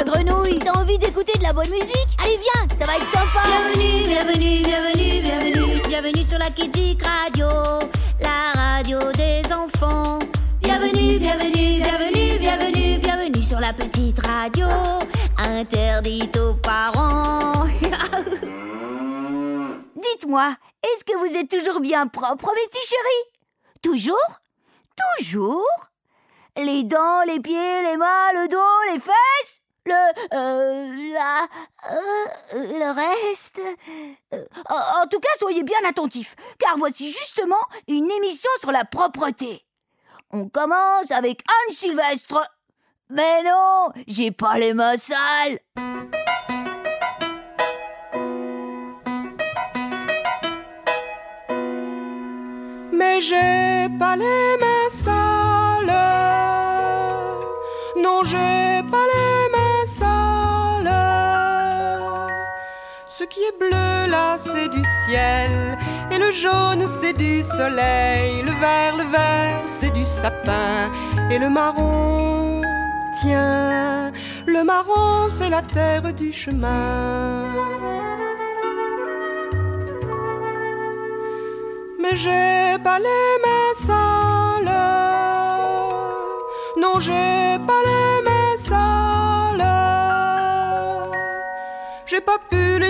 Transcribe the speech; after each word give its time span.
la 0.00 0.10
grenouille. 0.10 0.58
T'as 0.58 0.72
envie 0.80 0.98
d'écouter 0.98 1.32
de 1.38 1.42
la 1.42 1.52
bonne 1.52 1.70
musique? 1.70 2.08
Allez, 2.22 2.38
viens, 2.38 2.76
ça 2.78 2.84
va 2.86 2.96
être 2.96 3.06
sympa. 3.06 3.42
Bienvenue, 3.46 4.02
bienvenue, 4.04 4.62
bienvenue, 4.62 5.20
bienvenue. 5.22 5.82
Bienvenue 5.88 6.24
sur 6.24 6.38
la 6.38 6.50
Kids 6.50 6.98
Radio, 7.02 7.46
la 8.20 8.52
radio 8.54 8.98
des 9.12 9.42
enfants. 9.52 10.18
Bienvenue, 10.62 11.18
bienvenue, 11.18 11.80
bienvenue, 11.80 12.38
bienvenue, 12.38 12.98
bienvenue 12.98 13.42
sur 13.42 13.60
la 13.60 13.72
petite 13.72 14.18
radio, 14.24 14.66
interdite 15.38 16.38
aux 16.38 16.54
parents. 16.54 17.66
Dites-moi, 19.96 20.54
est-ce 20.82 21.04
que 21.04 21.16
vous 21.18 21.36
êtes 21.36 21.50
toujours 21.50 21.80
bien 21.80 22.06
propre, 22.06 22.50
mes 22.54 22.66
petits 22.68 22.86
chéris? 22.86 23.26
Toujours? 23.82 24.40
Toujours? 25.18 25.90
Les 26.56 26.84
dents, 26.84 27.22
les 27.26 27.40
pieds, 27.40 27.82
les 27.82 27.96
mains, 27.96 28.32
le 28.34 28.48
dos, 28.48 28.92
les 28.92 29.00
fesses? 29.00 29.60
Le, 29.86 29.92
euh, 30.34 31.12
la, 31.12 31.48
euh, 31.92 32.78
le 32.78 32.92
reste. 32.92 33.60
Euh, 34.34 34.44
en, 34.68 35.06
tout 35.06 35.20
cas, 35.20 35.28
soyez 35.38 35.62
bien 35.62 35.78
attentifs, 35.88 36.34
car 36.58 36.76
voici 36.78 37.08
justement 37.08 37.60
une 37.88 38.10
émission 38.10 38.50
sur 38.58 38.72
la 38.72 38.84
propreté. 38.84 39.64
On 40.30 40.48
commence 40.48 41.10
avec 41.10 41.42
Anne 41.48 41.74
Sylvestre. 41.74 42.48
Mais 43.08 43.42
non, 43.42 43.90
j'ai 44.06 44.30
pas 44.30 44.58
les 44.58 44.72
mains 44.74 44.96
sales. 44.96 45.58
mais 53.00 53.20
j'ai 53.20 53.88
pas 53.98 54.16
les 54.16 54.56
mains 54.62 54.90
sales. 54.90 55.96
Non, 58.04 58.22
j'ai 58.30 58.82
pas 58.92 59.06
les 59.12 59.19
sales. 59.98 60.90
Ce 63.16 63.24
qui 63.24 63.40
est 63.48 63.58
bleu 63.58 64.10
là, 64.14 64.36
c'est 64.38 64.68
du 64.68 64.82
ciel, 64.98 65.52
et 66.12 66.18
le 66.24 66.30
jaune, 66.32 66.84
c'est 66.98 67.16
du 67.26 67.42
soleil. 67.42 68.42
Le 68.48 68.52
vert, 68.64 68.94
le 69.02 69.06
vert, 69.16 69.62
c'est 69.66 69.94
du 70.00 70.04
sapin, 70.04 70.90
et 71.30 71.38
le 71.38 71.50
marron, 71.50 72.62
tiens, 73.20 74.12
le 74.46 74.62
marron, 74.64 75.28
c'est 75.28 75.50
la 75.50 75.62
terre 75.62 76.12
du 76.12 76.32
chemin. 76.32 77.50
mais 82.10 82.16
j'ai 82.16 82.78
pas 82.82 82.98
les 82.98 83.32
mains 83.44 83.74
sales. 83.74 84.70
Non, 86.82 86.98
j'ai 86.98 87.58
pas 87.68 87.82
les 87.88 87.99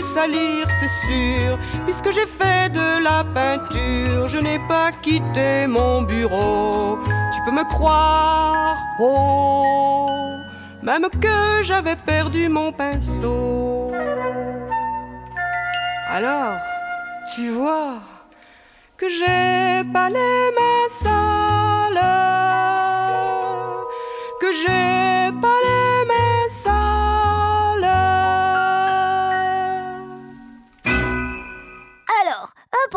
salir, 0.02 0.66
c'est 0.78 1.06
sûr, 1.06 1.58
puisque 1.84 2.10
j'ai 2.12 2.26
fait 2.26 2.70
de 2.72 3.02
la 3.02 3.24
peinture. 3.24 4.28
Je 4.28 4.38
n'ai 4.38 4.58
pas 4.68 4.90
quitté 4.92 5.66
mon 5.66 6.02
bureau. 6.02 6.98
Tu 7.34 7.42
peux 7.44 7.52
me 7.52 7.64
croire, 7.68 8.76
oh, 9.00 10.36
même 10.82 11.08
que 11.20 11.62
j'avais 11.62 11.96
perdu 11.96 12.48
mon 12.48 12.72
pinceau. 12.72 13.92
Alors, 16.08 16.54
tu 17.34 17.50
vois 17.50 17.98
que 18.96 19.08
j'ai 19.08 19.84
pas 19.92 20.08
les 20.08 20.50
mains 20.56 20.88
sales, 20.88 22.02
que 24.40 24.52
j'ai 24.52 25.32
pas 25.40 25.58
les 25.66 26.04
mains 26.06 26.48
sales. 26.48 26.89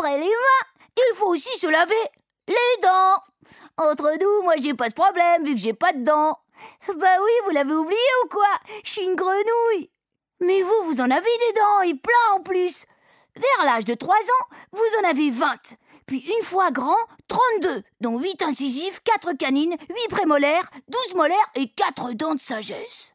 Après 0.04 0.18
les 0.18 0.28
mains, 0.28 0.84
il 0.98 1.16
faut 1.16 1.28
aussi 1.28 1.56
se 1.58 1.66
laver 1.66 1.94
les 2.46 2.82
dents. 2.82 3.22
Entre 3.78 4.12
nous, 4.20 4.42
moi 4.42 4.54
j'ai 4.58 4.74
pas 4.74 4.90
ce 4.90 4.94
problème 4.94 5.44
vu 5.44 5.54
que 5.54 5.60
j'ai 5.60 5.72
pas 5.72 5.92
de 5.92 6.04
dents. 6.04 6.38
Bah 6.88 7.16
oui, 7.22 7.30
vous 7.44 7.50
l'avez 7.50 7.72
oublié 7.72 7.98
ou 8.22 8.28
quoi? 8.28 8.46
Je 8.84 8.90
suis 8.90 9.02
une 9.02 9.14
grenouille. 9.14 9.90
Mais 10.40 10.60
vous, 10.60 10.84
vous 10.84 11.00
en 11.00 11.10
avez 11.10 11.22
des 11.22 11.52
dents 11.54 11.80
et 11.82 11.94
plein 11.94 12.36
en 12.36 12.40
plus. 12.40 12.84
Vers 13.34 13.64
l'âge 13.64 13.86
de 13.86 13.94
3 13.94 14.14
ans, 14.14 14.56
vous 14.72 15.00
en 15.00 15.08
avez 15.08 15.30
20. 15.30 15.56
Puis 16.06 16.18
une 16.18 16.44
fois 16.44 16.70
grand, 16.70 16.96
32, 17.28 17.82
dont 18.02 18.18
8 18.18 18.42
incisives, 18.42 19.00
4 19.04 19.32
canines, 19.32 19.74
8 19.88 20.08
prémolaires, 20.10 20.70
12 20.88 21.14
molaires 21.14 21.50
et 21.54 21.68
4 21.68 22.12
dents 22.12 22.34
de 22.34 22.40
sagesse. 22.40 23.13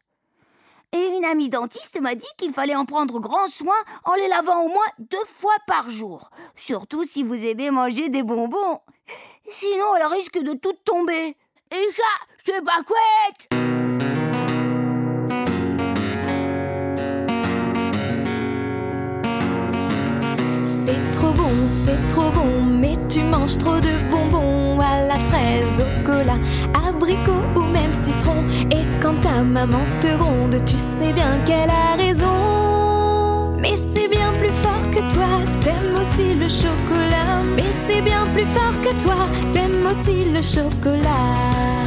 Et 0.91 1.17
une 1.17 1.25
amie 1.25 1.49
dentiste 1.49 1.99
m'a 2.01 2.15
dit 2.15 2.27
qu'il 2.37 2.53
fallait 2.53 2.75
en 2.75 2.85
prendre 2.85 3.19
grand 3.19 3.47
soin 3.47 3.75
en 4.05 4.15
les 4.15 4.27
lavant 4.27 4.63
au 4.63 4.69
moins 4.69 4.85
deux 4.97 5.17
fois 5.27 5.55
par 5.67 5.89
jour. 5.89 6.29
Surtout 6.55 7.03
si 7.03 7.23
vous 7.23 7.45
aimez 7.45 7.69
manger 7.69 8.09
des 8.09 8.23
bonbons. 8.23 8.79
Sinon, 9.47 9.95
elle 9.95 10.07
risque 10.07 10.39
de 10.39 10.53
tout 10.53 10.73
tomber. 10.85 11.35
Et 11.71 11.91
ça, 11.95 12.25
c'est 12.45 12.63
pas 12.63 12.81
couette 12.83 13.48
trop 21.29 21.43
bon, 21.43 21.51
c'est 21.85 22.07
trop 22.09 22.31
bon, 22.31 22.63
mais 22.65 22.97
tu 23.07 23.21
manges 23.21 23.57
trop 23.57 23.79
de 23.79 23.91
bonbons 24.09 24.79
à 24.79 25.05
la 25.05 25.15
fraise, 25.15 25.79
au 25.79 26.05
cola, 26.05 26.37
abricot 26.73 27.41
ou 27.55 27.61
même 27.61 27.91
citron. 27.91 28.43
Et 28.71 28.85
quand 29.01 29.15
ta 29.21 29.43
maman 29.43 29.83
te 30.01 30.15
gronde, 30.17 30.63
tu 30.65 30.75
sais 30.75 31.13
bien 31.13 31.39
qu'elle 31.45 31.69
a 31.69 31.95
raison. 31.97 33.55
Mais 33.59 33.75
c'est 33.75 34.07
bien 34.07 34.31
plus 34.39 34.53
fort 34.63 34.85
que 34.91 35.13
toi, 35.13 35.27
t'aimes 35.61 35.95
aussi 35.99 36.33
le 36.33 36.47
chocolat. 36.47 37.41
Mais 37.55 37.71
c'est 37.87 38.01
bien 38.01 38.23
plus 38.33 38.45
fort 38.45 38.75
que 38.83 39.03
toi, 39.03 39.27
t'aimes 39.53 39.85
aussi 39.89 40.31
le 40.31 40.41
chocolat. 40.41 41.78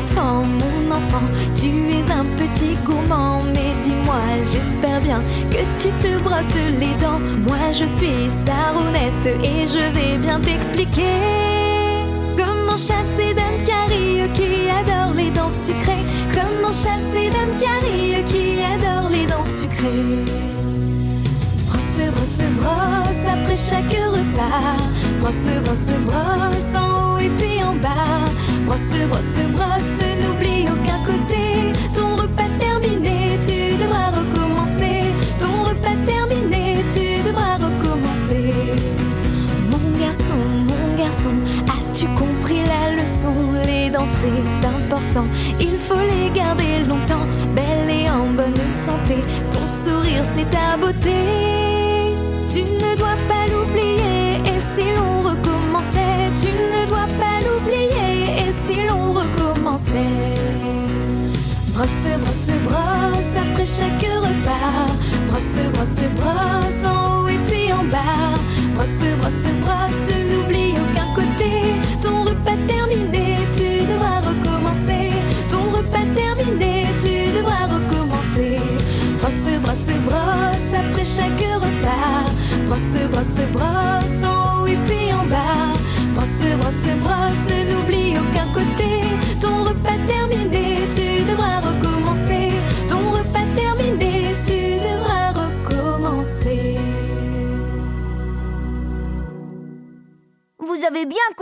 Enfant, 0.00 0.44
mon 0.60 0.94
enfant, 0.94 1.26
tu 1.54 1.66
es 1.66 2.10
un 2.10 2.24
petit 2.40 2.74
gourmand, 2.86 3.42
mais 3.54 3.74
dis-moi, 3.82 4.20
j'espère 4.50 5.00
bien 5.02 5.18
que 5.50 5.58
tu 5.80 5.88
te 6.00 6.18
brosses 6.22 6.54
les 6.78 6.94
dents. 7.02 7.20
Moi, 7.46 7.70
je 7.72 7.84
suis 7.84 8.30
Sarounette 8.46 9.26
et 9.44 9.68
je 9.68 9.84
vais 9.94 10.16
bien 10.16 10.40
t'expliquer 10.40 11.18
comment 12.34 12.78
chasser 12.78 13.34
Dame 13.34 13.62
Carrie 13.66 14.30
qui 14.34 14.70
adore 14.70 15.12
les 15.14 15.30
dents 15.30 15.50
sucrées. 15.50 16.04
Comment 16.32 16.72
chasser 16.72 17.28
Dame 17.30 17.56
Carrie 17.60 18.24
qui 18.28 18.62
adore 18.62 19.10
les 19.10 19.26
dents 19.26 19.44
sucrées. 19.44 20.24
Brosse, 21.68 22.10
brosse, 22.14 22.42
brosse 22.58 23.24
après 23.34 23.56
chaque 23.56 24.00
repas. 24.16 24.76
Brosse, 25.20 25.60
brosse, 25.62 25.92
brosse 26.06 26.74
en 26.74 27.16
haut 27.16 27.18
et 27.18 27.28
puis 27.38 27.62
en 27.62 27.74
bas. 27.74 28.29
Brosse, 28.70 29.04
brosse, 29.08 29.46
brosse, 29.52 30.04
n'oublie 30.22 30.62
aucun 30.70 31.00
côté. 31.04 31.72
Ton 31.92 32.14
repas 32.14 32.48
terminé, 32.60 33.36
tu 33.44 33.76
devras 33.82 34.10
recommencer. 34.10 35.06
Ton 35.40 35.64
repas 35.64 35.96
terminé, 36.06 36.76
tu 36.94 37.20
devras 37.26 37.56
recommencer. 37.56 38.54
Mon 39.72 39.98
garçon, 39.98 40.38
mon 40.68 40.96
garçon, 41.02 41.34
as-tu 41.66 42.06
compris 42.14 42.62
la 42.64 43.02
leçon? 43.02 43.34
Les 43.66 43.90
dents, 43.90 44.06
c'est 44.20 44.68
important, 44.68 45.26
il 45.58 45.76
faut 45.76 45.98
les 45.98 46.30
garder 46.32 46.84
longtemps. 46.88 47.26
Belle 47.56 47.90
et 47.90 48.08
en 48.08 48.26
bonne 48.36 48.54
santé, 48.54 49.16
ton 49.50 49.66
sourire, 49.66 50.22
c'est 50.36 50.48
ta 50.48 50.76
beauté. 50.76 51.79
Brosse, 65.68 65.88
brosse, 65.98 66.08
brosse 66.16 66.86
en 66.86 67.22
haut 67.22 67.28
et 67.28 67.38
puis 67.48 67.72
en 67.72 67.84
bas. 67.84 68.19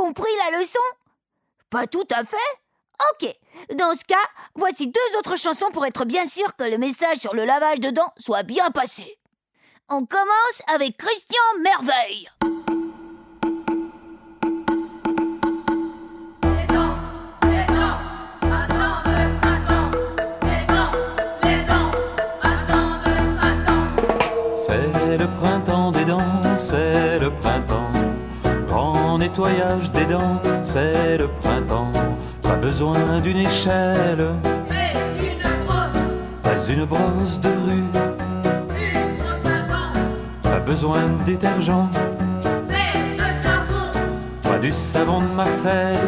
Compris 0.09 0.33
la 0.51 0.59
leçon? 0.59 0.79
Pas 1.71 1.87
tout 1.87 2.07
à 2.11 2.25
fait 2.25 2.37
Ok, 3.13 3.33
dans 3.77 3.95
ce 3.95 4.05
cas, 4.05 4.17
voici 4.57 4.89
deux 4.89 5.19
autres 5.19 5.37
chansons 5.37 5.71
pour 5.71 5.87
être 5.87 6.05
bien 6.05 6.25
sûr 6.25 6.57
que 6.57 6.65
le 6.65 6.79
message 6.79 7.19
sur 7.19 7.35
le 7.35 7.45
lavage 7.45 7.79
de 7.79 7.91
dents 7.91 8.13
soit 8.17 8.43
bien 8.43 8.71
passé. 8.71 9.19
On 9.89 10.05
commence 10.05 10.63
avec 10.75 10.97
Christian 10.97 11.37
Merveille. 11.61 12.29
C'est 24.67 25.19
le 25.19 25.27
printemps 25.41 25.93
des 25.93 26.05
dents, 26.05 26.57
c'est 26.57 27.19
le 27.19 27.31
printemps. 27.31 27.68
Nettoyage 29.19 29.91
des 29.91 30.05
dents, 30.05 30.41
c'est 30.63 31.19
le 31.19 31.27
printemps. 31.27 31.91
Pas 32.41 32.55
besoin 32.55 33.19
d'une 33.19 33.39
échelle, 33.39 34.29
brosse, 35.67 36.01
pas 36.45 36.73
une 36.73 36.85
brosse 36.85 37.41
de 37.41 37.49
rue. 37.49 37.85
une 38.71 39.17
brosse 39.19 39.47
à 40.45 40.49
Pas 40.49 40.61
besoin 40.61 41.01
de 41.01 41.25
détergent, 41.25 41.89
de 41.91 43.33
savon, 43.43 43.91
pas 44.41 44.59
du 44.61 44.71
savon 44.71 45.21
de 45.21 45.35
Marseille. 45.35 45.99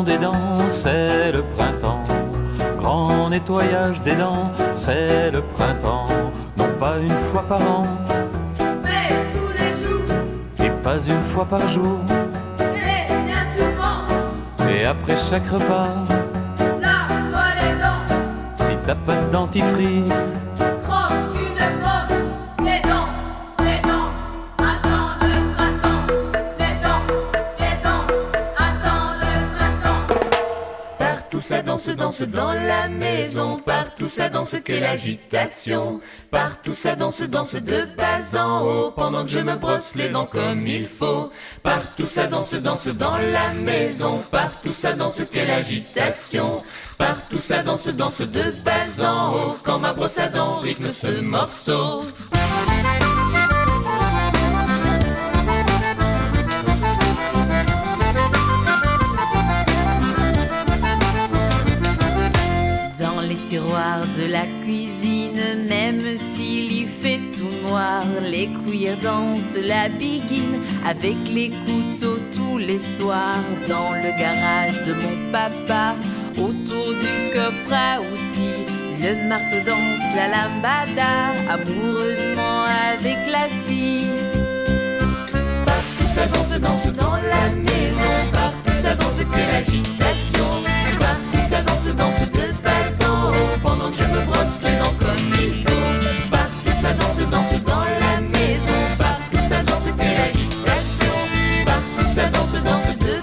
Des 0.00 0.16
dents, 0.18 0.56
c'est 0.70 1.30
le 1.32 1.42
printemps. 1.54 2.02
Grand 2.78 3.28
nettoyage 3.28 4.00
des 4.02 4.14
dents, 4.14 4.50
c'est 4.74 5.30
le 5.30 5.42
printemps. 5.42 6.06
Non 6.56 6.70
pas 6.80 6.96
une 6.98 7.18
fois 7.30 7.42
par 7.46 7.60
an, 7.62 7.86
Mais 8.84 9.08
tous 9.34 9.52
les 9.60 9.72
jours, 9.82 10.08
et 10.64 10.70
pas 10.82 10.98
une 11.14 11.24
fois 11.32 11.44
par 11.44 11.66
jour. 11.68 11.98
et 12.60 13.06
bien 13.28 13.44
souvent, 13.56 14.70
Et 14.70 14.84
après 14.86 15.16
chaque 15.28 15.48
repas, 15.48 15.88
lave-toi 16.80 17.46
les 17.60 17.74
dents. 17.82 18.04
si 18.64 18.76
t'as 18.86 18.94
pas 19.06 19.14
de 19.22 19.30
dentifrice, 19.30 20.34
ça 31.42 31.60
danse, 31.60 31.88
danse 31.88 32.22
dans 32.22 32.52
la 32.52 32.88
maison. 32.88 33.58
Partout 33.58 34.06
ça 34.06 34.28
danse, 34.28 34.54
quelle 34.64 34.84
agitation. 34.84 36.00
Partout 36.30 36.72
ça 36.72 36.94
danse, 36.94 37.22
danse 37.22 37.56
de 37.56 37.86
bas 37.96 38.40
en 38.40 38.64
haut. 38.64 38.90
Pendant 38.92 39.24
que 39.24 39.30
je 39.30 39.40
me 39.40 39.56
brosse 39.56 39.94
les 39.96 40.08
dents 40.08 40.26
comme 40.26 40.66
il 40.66 40.86
faut. 40.86 41.30
Partout 41.62 42.04
ça 42.04 42.28
danse, 42.28 42.54
danse 42.54 42.86
dans 42.88 43.16
la 43.16 43.52
maison. 43.54 44.18
Partout 44.30 44.72
ça 44.72 44.92
danse, 44.92 45.20
quelle 45.32 45.50
agitation. 45.50 46.62
Partout 46.96 47.38
ça 47.38 47.62
danse, 47.62 47.88
danse 47.88 48.20
de 48.20 48.44
bas 48.64 49.04
en 49.04 49.34
haut. 49.34 49.56
Quand 49.64 49.80
ma 49.80 49.92
brosse 49.92 50.18
à 50.18 50.28
dents 50.28 50.60
rythme 50.60 50.90
ce 50.90 51.20
morceau. 51.20 52.02
De 64.06 64.24
la 64.26 64.46
cuisine, 64.62 65.66
même 65.68 66.14
s'il 66.14 66.72
y 66.72 66.86
fait 66.86 67.20
tout 67.36 67.68
noir, 67.68 68.02
les 68.20 68.48
cuillères 68.64 68.96
dansent 68.98 69.58
la 69.62 69.88
biguine 69.88 70.58
avec 70.84 71.16
les 71.32 71.50
couteaux 71.64 72.18
tous 72.34 72.58
les 72.58 72.78
soirs. 72.78 73.44
Dans 73.68 73.92
le 73.92 74.10
garage 74.18 74.84
de 74.86 74.94
mon 74.94 75.30
papa, 75.30 75.94
autour 76.36 76.94
du 76.94 77.14
coffre 77.32 77.72
à 77.72 78.00
outils, 78.00 78.66
le 79.00 79.28
marteau 79.28 79.60
danse 79.64 80.06
la 80.16 80.28
lambada, 80.28 81.12
amoureusement 81.48 82.64
avec 82.92 83.18
la 83.30 83.48
scie. 83.48 84.06
Partout 85.64 86.06
ça 86.14 86.26
danse, 86.26 86.60
danse 86.60 86.92
dans 86.94 87.16
la 87.16 87.50
maison. 87.50 88.16
Partout 88.32 88.78
ça 88.82 88.94
danse, 88.94 89.22
quelle 89.32 89.54
agitation. 89.56 90.48
Partout 90.98 91.46
ça 91.48 91.62
danse, 91.62 91.86
danse 91.96 92.30
de 92.32 93.06
haut. 93.06 93.11
Pendant 93.62 93.90
que 93.90 93.96
je 93.96 94.04
me 94.04 94.20
brosse 94.26 94.60
les 94.62 94.76
dents 94.78 94.96
comme 95.00 95.32
il 95.40 95.54
faut. 95.54 96.30
Partout 96.30 96.76
ça 96.82 96.92
danse, 96.92 97.18
danse 97.30 97.54
dans 97.64 97.84
la 98.04 98.20
maison. 98.20 98.80
Partout 98.98 99.42
ça 99.48 99.62
danse, 99.62 99.88
quelle 99.98 100.20
agitation. 100.30 101.16
Partout 101.64 102.08
ça 102.14 102.24
danse, 102.30 102.52
danse 102.52 102.98
de 102.98 103.14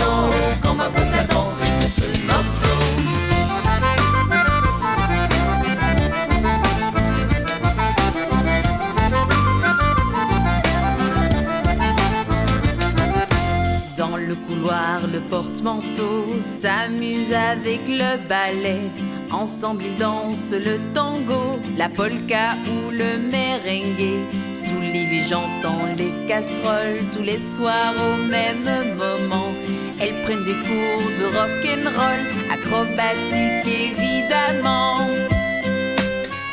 haut. 0.00 0.30
Quand 0.62 0.74
ma 0.74 0.88
brosse 0.88 1.14
à 1.14 1.24
dents 1.24 1.52
rythme 1.60 1.88
ce 1.88 2.26
morceau. 2.26 2.78
Dans 13.98 14.16
le 14.16 14.34
couloir, 14.34 15.06
le 15.12 15.20
porte-manteau 15.20 16.26
s'amuse 16.40 17.32
avec 17.32 17.80
le 17.88 18.16
ballet. 18.28 18.90
Ensemble, 19.32 19.82
ils 19.84 19.98
dansent 19.98 20.52
le 20.52 20.78
tango, 20.94 21.58
la 21.78 21.88
polka 21.88 22.54
ou 22.68 22.90
le 22.90 23.18
merengue. 23.30 24.26
Sous 24.54 24.78
vues, 24.78 25.24
j'entends 25.28 25.86
les 25.96 26.12
casseroles 26.28 27.00
tous 27.12 27.22
les 27.22 27.38
soirs 27.38 27.94
au 27.96 28.30
même 28.30 28.64
moment. 28.96 29.48
Elles 30.00 30.14
prennent 30.24 30.44
des 30.44 30.52
cours 30.52 31.10
de 31.18 31.24
rock'n'roll, 31.24 32.22
acrobatique 32.52 33.66
évidemment. 33.66 34.98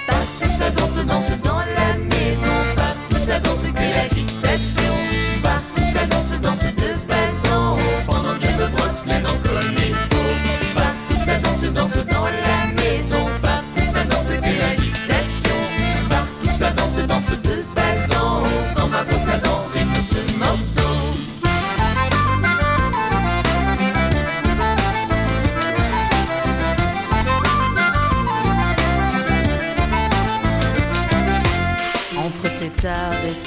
Partout 0.08 0.52
ça 0.58 0.70
danse, 0.72 1.06
danse 1.06 1.32
dans 1.44 1.60
la 1.60 1.98
maison. 2.16 2.60
Partout 2.76 3.24
ça 3.26 3.40
danse, 3.40 3.64
que 3.64 3.82
l'agitation. 3.82 4.94
Partout 5.44 5.82
ça 5.94 6.06
danse, 6.06 6.32
danse 6.42 6.64
de 6.64 6.94
bas 7.08 7.56
en 7.56 7.74
haut. 7.74 8.02
Pendant 8.08 8.36
que 8.36 8.42
je 8.42 8.52
me 8.52 8.68
brosse 8.68 9.06
les 9.06 9.22
dents 9.22 9.42
comme 9.44 9.76
il 9.78 9.96
faut. 9.96 10.76
Partout 10.76 11.26
ça 11.26 11.38
danse, 11.40 11.74
danse 11.74 12.06
dans 12.06 12.26
la 12.26 12.69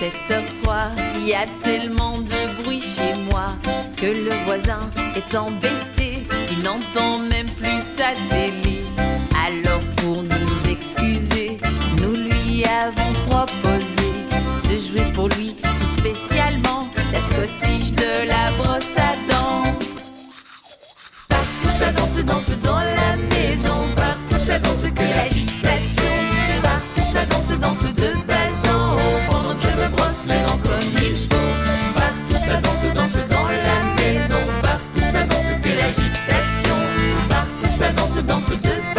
7h03, 0.03 0.89
il 1.15 1.29
y 1.29 1.33
a 1.33 1.47
tellement 1.63 2.19
de 2.19 2.63
bruit 2.63 2.81
chez 2.81 3.15
moi 3.31 3.55
que 3.97 4.07
le 4.07 4.33
voisin 4.47 4.81
est 5.15 5.37
embêté, 5.37 6.27
il 6.51 6.63
n'entend 6.65 7.19
même 7.19 7.49
plus 7.51 7.81
sa 7.81 8.11
télé. 8.29 8.83
Alors 9.47 9.81
pour 9.99 10.25
nous 10.25 10.69
excuser, 10.69 11.59
nous 11.99 12.15
lui 12.15 12.65
avons 12.65 13.13
proposé 13.29 14.09
de 14.69 14.77
jouer 14.77 15.13
pour 15.15 15.29
lui 15.29 15.55
tout 15.79 16.01
spécialement 16.01 16.89
la 17.13 17.21
scottiche 17.21 17.93
de 17.93 18.27
la 18.27 18.51
brosse 18.59 18.97
à 18.97 19.33
dents. 19.33 19.73
Partout 21.29 21.79
ça 21.79 21.93
danse, 21.93 22.25
danse 22.25 22.59
dans 22.65 22.81
la 22.81 23.17
maison. 23.31 23.87
Partout 23.95 24.45
ça 24.47 24.59
danse 24.59 24.83
que 24.83 25.01
l'agitation. 25.01 26.13
Partout 26.61 27.09
ça 27.13 27.25
danse, 27.27 27.57
danse 27.61 27.95
de 27.95 28.15
bas 28.27 28.69
en 28.69 28.97
haut. 28.97 29.12
Je 29.59 29.69
me 29.69 29.89
brosse 29.89 30.25
les 30.27 30.41
dents 30.47 30.59
comme 30.65 30.93
il 31.03 31.17
faut. 31.17 31.95
Partout 31.95 32.45
ça 32.47 32.61
danse, 32.61 32.95
danse 32.95 33.29
dans 33.29 33.47
la 33.47 33.79
maison. 33.97 34.39
Partout 34.63 35.01
ça 35.13 35.25
danse 35.25 35.53
que 35.63 35.69
l'agitation. 35.69 36.77
Partout 37.29 37.67
ça 37.79 37.93
danse, 37.93 38.17
danse 38.25 38.51
de 38.51 38.92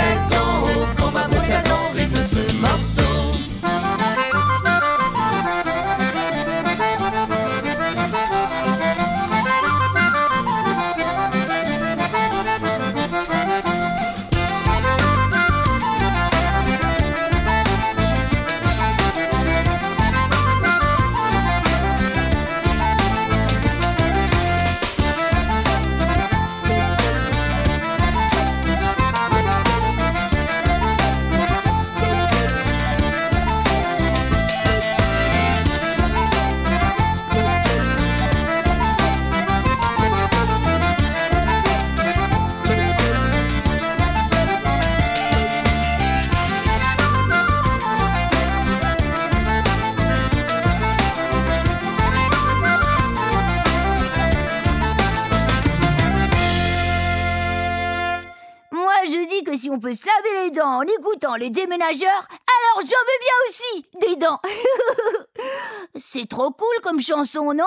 en 60.84 61.00
écoutant 61.00 61.36
les 61.36 61.50
déménageurs, 61.50 62.28
alors 62.30 62.86
j'en 62.86 63.04
veux 63.06 63.20
bien 63.22 63.38
aussi 63.48 63.86
des 64.02 64.16
dents. 64.18 64.40
C'est 65.96 66.28
trop 66.28 66.52
cool 66.52 66.82
comme 66.82 67.02
chanson, 67.02 67.54
non? 67.54 67.64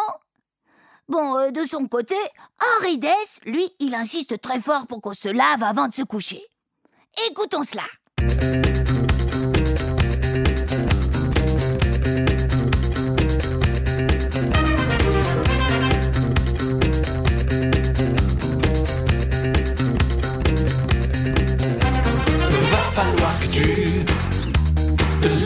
Bon, 1.08 1.36
euh, 1.38 1.50
de 1.50 1.64
son 1.66 1.86
côté, 1.86 2.16
Henri 2.80 2.98
Dess, 2.98 3.40
lui, 3.44 3.72
il 3.78 3.94
insiste 3.94 4.40
très 4.40 4.60
fort 4.60 4.86
pour 4.86 5.00
qu'on 5.00 5.14
se 5.14 5.28
lave 5.28 5.62
avant 5.62 5.88
de 5.88 5.94
se 5.94 6.02
coucher. 6.02 6.42
Écoutons 7.30 7.62
cela. 7.62 7.84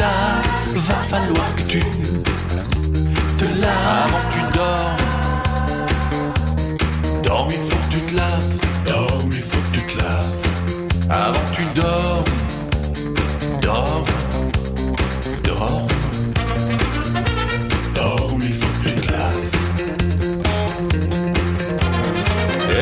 Va 0.03 0.95
falloir 0.95 1.55
que 1.57 1.63
tu 1.63 1.81
te 3.39 3.45
laves 3.61 3.87
avant 4.05 4.23
que 4.29 4.33
tu 4.35 4.41
dors. 4.57 4.97
Dors, 7.23 7.49
il 7.51 7.59
faut 7.59 7.77
que 7.77 7.91
tu 7.95 8.01
te 8.01 8.15
laves, 8.17 8.55
dors, 8.87 9.23
il 9.27 9.43
faut 9.43 9.59
que 9.59 9.77
tu 9.77 9.83
te 9.87 9.99
laves 9.99 10.37
avant 11.11 11.33
que 11.33 11.57
tu 11.57 11.65
dors. 11.75 12.25
Dors, 13.63 14.05
dors, 15.45 15.87
dors, 17.95 18.37
il 18.41 18.55
faut 18.55 18.73
que 18.83 18.89
tu 18.89 18.95
te 18.95 19.13
laves. 19.13 19.49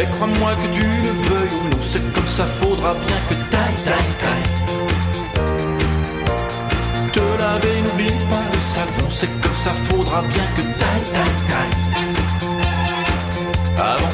Et 0.01 0.05
crois-moi 0.13 0.51
que 0.55 0.69
tu 0.75 0.81
le 0.81 1.13
veuilles 1.29 1.57
ou 1.61 1.69
non, 1.71 1.83
c'est 1.91 2.05
comme 2.13 2.29
ça, 2.29 2.45
faudra 2.61 2.95
bien 2.95 3.19
que 3.29 3.35
taille, 3.35 3.48
savon, 8.79 9.09
c'est 9.11 9.41
comme 9.41 9.57
ça, 9.57 9.71
faudra 9.71 10.23
bien 10.23 10.45
que 10.57 10.63
taille, 10.63 11.07
taille, 11.13 11.75
taille. 13.77 14.08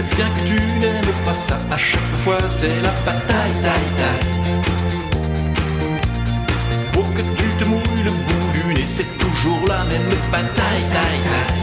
Sais 0.00 0.16
bien 0.16 0.28
que 0.28 0.40
tu 0.46 0.78
n'aimes 0.78 1.14
pas 1.24 1.34
ça, 1.34 1.58
à 1.70 1.76
chaque 1.76 2.16
fois 2.24 2.38
c'est 2.50 2.80
la 2.80 2.90
bataille, 3.04 3.54
taille, 3.64 3.90
taille. 4.00 4.28
Pour 6.92 7.12
que 7.14 7.22
tu 7.38 7.48
te 7.58 7.64
mouilles 7.64 8.04
le 8.04 8.10
bout 8.10 8.50
du 8.52 8.74
nez, 8.74 8.86
c'est 8.86 9.18
toujours 9.18 9.66
la 9.66 9.84
même 9.84 10.08
bataille, 10.32 10.84
taille, 10.94 11.20
taille. 11.28 11.60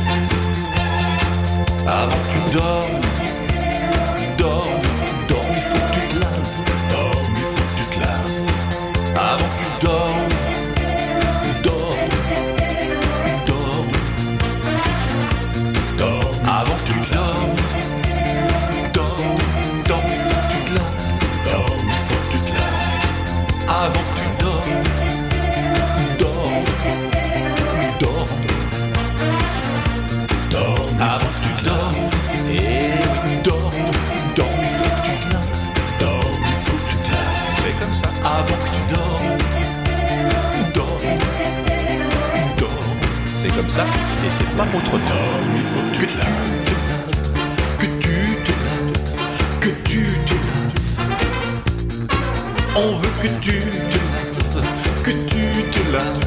Avant 1.88 2.10
que 2.10 2.30
tu 2.34 2.58
dors, 2.58 2.88
et 43.70 44.30
c'est 44.30 44.50
pas 44.56 44.64
autre 44.64 44.92
dors, 44.92 45.42
il 45.56 45.64
faut 45.64 45.82
que 45.92 45.98
tu 46.00 46.08
te 46.08 46.18
laves, 46.18 46.54
que 47.80 47.86
tu 48.00 48.16
te 48.46 48.52
laves, 48.64 48.94
que 49.60 49.70
tu 49.84 50.04
te 50.26 50.34
laves. 50.34 50.74
On 52.78 52.96
veut 52.96 53.16
que 53.22 53.28
tu 53.42 53.60
te 53.60 53.98
laves, 54.14 54.64
que 55.04 55.12
tu 55.12 55.44
te 55.72 55.82
laves, 55.92 56.27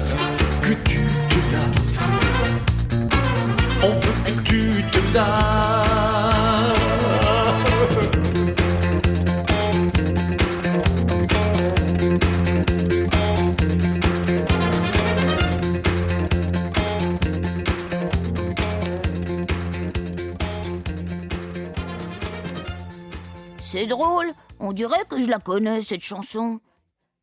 on 24.58 24.72
dirait 24.72 25.04
que 25.08 25.20
je 25.20 25.28
la 25.28 25.38
connais, 25.38 25.82
cette 25.82 26.02
chanson. 26.02 26.60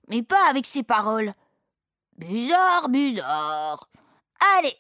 Mais 0.10 0.24
pas 0.24 0.50
avec 0.50 0.66
ses 0.66 0.84
paroles. 0.84 1.34
Bizarre, 2.18 2.90
bizarre. 2.90 3.88
Allez, 4.58 4.76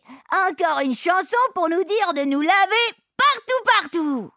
encore 0.49 0.79
une 0.79 0.95
chanson 0.95 1.37
pour 1.53 1.69
nous 1.69 1.83
dire 1.83 2.13
de 2.13 2.23
nous 2.23 2.41
laver 2.41 2.95
partout, 3.17 3.63
partout. 3.81 4.31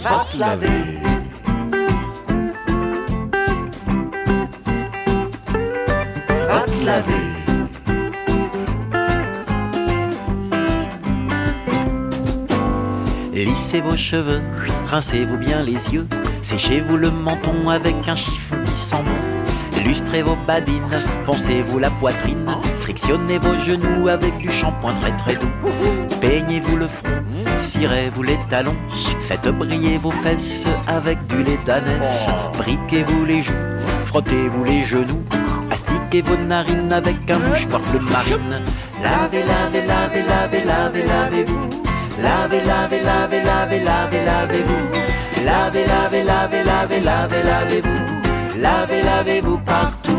Va 0.00 0.26
te 0.30 0.36
laver. 0.36 0.98
Va 6.46 6.60
te 6.66 6.84
laver. 6.84 7.23
Lissez 13.74 13.88
vos 13.88 13.96
cheveux, 13.96 14.40
rincez-vous 14.88 15.36
bien 15.36 15.64
les 15.64 15.92
yeux, 15.92 16.06
séchez-vous 16.42 16.96
le 16.96 17.10
menton 17.10 17.68
avec 17.68 17.96
un 18.06 18.14
chiffon 18.14 18.54
qui 18.64 18.72
sent 18.72 19.02
bon. 19.04 19.82
Lustrez 19.84 20.22
vos 20.22 20.36
badines, 20.46 20.96
poncez-vous 21.26 21.80
la 21.80 21.90
poitrine, 21.90 22.48
frictionnez 22.78 23.38
vos 23.38 23.56
genoux 23.56 24.06
avec 24.06 24.38
du 24.38 24.48
shampoing 24.48 24.94
très 24.94 25.10
très 25.16 25.34
doux. 25.34 25.50
Peignez-vous 26.20 26.76
le 26.76 26.86
front, 26.86 27.08
cirez-vous 27.56 28.22
les 28.22 28.38
talons, 28.48 28.76
faites 29.24 29.48
briller 29.48 29.98
vos 29.98 30.12
fesses 30.12 30.66
avec 30.86 31.26
du 31.26 31.42
lait 31.42 31.58
d'ânesse. 31.66 32.28
Briquez-vous 32.56 33.24
les 33.24 33.42
joues, 33.42 33.54
frottez-vous 34.04 34.62
les 34.62 34.84
genoux, 34.84 35.24
astiquez 35.72 36.22
vos 36.22 36.36
narines 36.36 36.92
avec 36.92 37.28
un 37.28 37.40
mouchoir 37.40 37.80
bleu 37.90 37.98
marine. 37.98 38.62
Lavez, 39.02 39.42
lavez, 39.42 39.84
lavez, 39.84 40.22
lavez, 40.22 40.64
lavez, 40.64 41.02
lavez-vous. 41.02 41.83
Lavez, 42.22 42.62
lavez, 42.64 43.02
lavez, 43.02 43.42
lavez, 43.42 43.80
lavez, 43.80 44.24
lavez-vous. 44.24 45.44
Lavez, 45.44 45.84
lavez, 45.86 46.22
lavez, 46.22 46.62
lavez, 46.64 47.00
lavez, 47.00 47.42
lavez-vous. 47.42 48.60
Lavez, 48.60 49.02
lavez-vous 49.02 49.58
partout. 49.58 50.12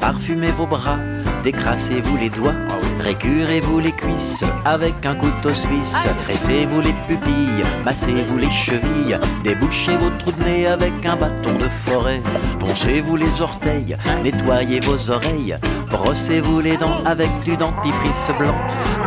Parfumez 0.00 0.50
vos 0.50 0.66
bras, 0.66 0.98
décrassez-vous 1.42 2.16
les 2.16 2.30
doigts. 2.30 2.54
Récurez-vous 3.02 3.80
les 3.80 3.92
cuisses 3.92 4.44
avec 4.64 5.04
un 5.04 5.16
couteau 5.16 5.52
suisse. 5.52 5.96
Graissez-vous 6.24 6.80
les 6.80 6.94
pupilles, 7.08 7.64
massez-vous 7.84 8.38
les 8.38 8.50
chevilles. 8.50 9.18
Débouchez 9.42 9.96
vos 9.96 10.10
trous 10.20 10.30
de 10.32 10.44
nez 10.44 10.66
avec 10.66 10.92
un 11.04 11.16
bâton 11.16 11.54
de 11.54 11.68
forêt. 11.68 12.22
Poncez-vous 12.60 13.16
les 13.16 13.40
orteils, 13.40 13.96
nettoyez 14.22 14.80
vos 14.80 15.10
oreilles. 15.10 15.56
Brossez-vous 15.90 16.60
les 16.60 16.76
dents 16.76 17.02
avec 17.04 17.28
du 17.44 17.56
dentifrice 17.56 18.30
blanc. 18.38 18.56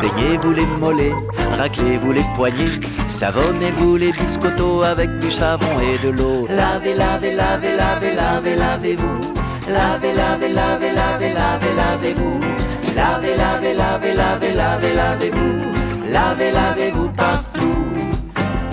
Baignez-vous 0.01 0.51
les 0.51 0.65
mollets, 0.65 1.15
raclez-vous 1.57 2.11
les 2.11 2.25
poignets. 2.35 2.79
Savonnez-vous 3.07 3.95
les 3.95 4.11
biscottos 4.11 4.83
avec 4.83 5.19
du 5.19 5.31
savon 5.31 5.79
et 5.79 6.05
de 6.05 6.09
l'eau. 6.09 6.47
Lavez, 6.49 6.95
lavez, 6.95 7.33
lavez, 7.33 7.77
lavez, 7.77 8.13
lavez, 8.13 8.55
lavez-vous. 8.55 9.33
Lavez, 9.67 10.13
lavez, 10.13 10.53
lavez, 10.53 10.91
lavez, 10.91 11.33
lavez, 11.33 11.73
lavez-vous. 11.75 12.64
Lavez, 12.95 13.35
lavez, 13.35 13.73
lavez, 13.73 14.13
lavez, 14.13 14.53
lavez, 14.53 14.93
lavez-vous. 14.93 16.11
Lavez, 16.11 16.51
lavez-vous 16.51 17.09
partout. 17.09 17.75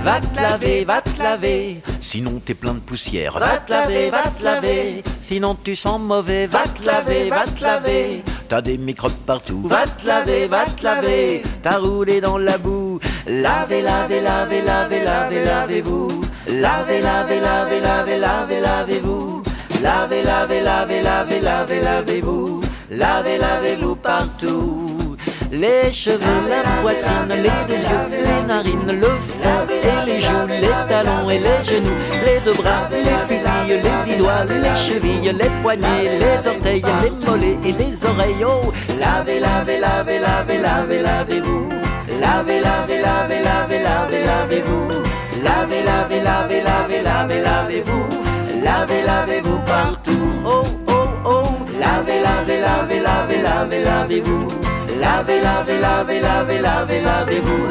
Va 0.04 0.20
te 0.20 0.40
laver, 0.40 0.84
va 0.84 1.00
te 1.00 1.22
laver, 1.22 1.80
sinon 2.00 2.40
t'es 2.44 2.54
plein 2.54 2.74
de 2.74 2.80
poussière. 2.80 3.38
Va 3.38 3.58
te 3.58 3.70
laver, 3.70 4.10
va 4.10 4.24
te 4.36 4.42
laver, 4.42 5.04
sinon 5.20 5.54
tu 5.54 5.76
sens 5.76 6.00
mauvais. 6.00 6.48
Va 6.48 6.64
te 6.64 6.84
laver, 6.84 7.30
va 7.30 7.44
te 7.44 7.62
laver, 7.62 8.24
t'as 8.48 8.62
des 8.62 8.78
microbes 8.78 9.12
partout. 9.24 9.62
Va 9.64 9.84
te 9.86 10.04
laver, 10.04 10.48
va 10.48 10.64
te 10.64 10.82
laver, 10.82 11.44
t'as 11.62 11.78
roulé 11.78 12.20
dans 12.20 12.36
la 12.36 12.58
boue. 12.58 12.98
Lavez, 13.28 13.80
lavez, 13.82 14.20
lavez, 14.20 14.62
lavez, 14.62 15.04
lavez, 15.04 15.44
lavez-vous. 15.44 16.20
Lavez, 16.48 17.00
lavez, 17.00 17.38
lavez, 17.38 17.80
lavez, 17.80 18.18
lavez, 18.18 18.60
lavez-vous. 18.60 19.42
Lavez, 19.80 20.22
lavez, 20.24 20.60
lavez, 20.62 21.02
lavez, 21.02 21.40
lavez, 21.40 21.80
lavez-vous. 21.80 22.60
Lavez, 22.94 23.38
lavez-vous 23.38 23.96
partout. 23.96 25.16
Les 25.50 25.90
cheveux, 25.90 26.42
la 26.46 26.82
poitrine, 26.82 27.28
les 27.28 27.66
deux 27.66 27.80
yeux, 27.80 28.08
les 28.10 28.46
narines, 28.46 29.00
le 29.00 29.06
front 29.06 29.66
et 29.70 30.06
les 30.06 30.20
joues, 30.20 30.46
les 30.46 30.88
talons 30.88 31.30
et 31.30 31.38
les 31.38 31.64
genoux, 31.64 31.96
les 32.26 32.40
deux 32.40 32.52
bras, 32.52 32.90
les 32.90 33.00
pupilles, 33.00 33.80
les 33.82 34.12
dix 34.12 34.18
doigts, 34.18 34.44
les 34.44 34.76
chevilles, 34.76 35.32
les 35.32 35.50
poignets, 35.62 36.18
les 36.20 36.46
orteils, 36.46 36.82
les 37.02 37.26
mollets 37.26 37.56
et 37.64 37.72
les 37.72 38.04
oreilles. 38.04 38.44
Oh, 38.46 38.70
lavez, 39.00 39.40
lavez, 39.40 39.80
lavez, 39.80 40.18
lavez, 40.18 40.58
lavez, 40.58 41.00
lavez-vous. 41.00 41.68
Lavez, 42.20 42.60
lavez, 42.60 43.00
lavez, 43.00 43.42
lavez, 43.42 43.82
lavez, 43.82 44.24
lavez-vous. 44.24 44.88
Lavez, 45.42 45.82
lavez, 45.82 46.20
lavez, 46.20 46.62
lavez, 46.62 47.02
lavez, 47.02 47.40
lavez-vous. 47.40 48.06
Lavez, 48.62 49.02
lavez-vous 49.02 49.58
partout. 49.60 50.10
Oh, 50.44 50.50
oh, 50.50 50.66
oh. 50.66 50.81
Lavez, 51.82 52.20
lavez, 52.20 52.60
lavez, 52.60 53.00
lavez, 53.00 53.42
lavez, 53.42 53.82
lavez-vous. 53.82 54.48
Lavez, 55.00 55.40
lavez, 55.40 55.80
lavez, 55.80 56.20
lavez, 56.20 56.60
lavez, 56.60 57.00
lavez-vous. 57.00 57.64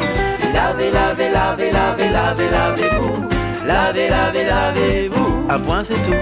Lavez, 0.54 0.92
lavez, 0.92 1.30
lavez, 1.30 1.72
lavez, 1.72 2.10
lavez, 2.10 2.50
lavez-vous. 2.50 3.30
Lavez, 3.66 4.10
lavez, 4.10 4.46
lavez-vous. 4.54 5.48
Un 5.50 5.60
point, 5.60 5.84
c'est 5.86 6.02
tout. 6.06 6.22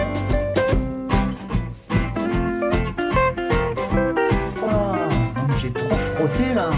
Oh 4.62 4.68
là, 4.68 5.10
j'ai 5.58 5.72
trop 5.72 5.96
frotté 5.96 6.54
là. 6.54 6.70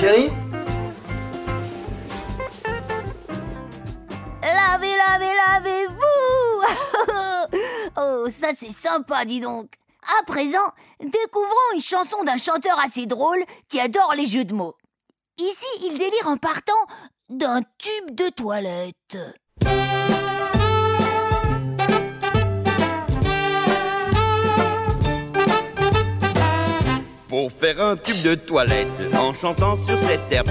Chérie 0.00 0.30
Lavez, 4.42 4.94
lavez, 5.02 5.34
lavez-vous 5.42 5.73
Oh, 8.26 8.30
ça 8.30 8.48
c'est 8.56 8.70
sympa, 8.70 9.26
dis 9.26 9.40
donc. 9.40 9.66
À 10.18 10.24
présent, 10.24 10.72
découvrons 10.98 11.74
une 11.74 11.82
chanson 11.82 12.24
d'un 12.24 12.38
chanteur 12.38 12.78
assez 12.82 13.04
drôle 13.04 13.44
qui 13.68 13.78
adore 13.78 14.14
les 14.16 14.24
jeux 14.24 14.46
de 14.46 14.54
mots. 14.54 14.76
Ici, 15.36 15.66
il 15.82 15.98
délire 15.98 16.28
en 16.28 16.38
partant 16.38 16.72
d'un 17.28 17.60
tube 17.76 18.14
de 18.14 18.30
toilette. 18.30 19.18
Pour 27.28 27.52
faire 27.52 27.78
un 27.82 27.96
tube 27.96 28.22
de 28.22 28.36
toilette 28.36 29.14
en 29.18 29.34
chantant 29.34 29.76
sur 29.76 29.98
cette 29.98 30.28
terre 30.28 30.44